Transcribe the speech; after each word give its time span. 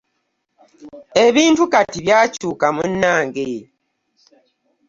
Ebintu 1.25 1.63
kati 1.73 1.97
byakyuka 2.05 2.67
munnange. 2.75 3.49